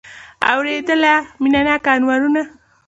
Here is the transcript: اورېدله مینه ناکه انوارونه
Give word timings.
اورېدله 0.51 1.13
مینه 1.41 1.61
ناکه 1.67 1.89
انوارونه 1.95 2.43